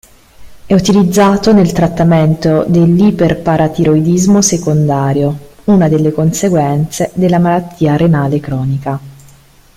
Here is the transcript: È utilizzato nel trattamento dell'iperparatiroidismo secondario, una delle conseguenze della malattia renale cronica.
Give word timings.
È 0.65 0.73
utilizzato 0.73 1.53
nel 1.53 1.73
trattamento 1.73 2.63
dell'iperparatiroidismo 2.67 4.41
secondario, 4.41 5.37
una 5.65 5.87
delle 5.89 6.11
conseguenze 6.11 7.11
della 7.13 7.37
malattia 7.37 7.97
renale 7.97 8.39
cronica. 8.39 8.99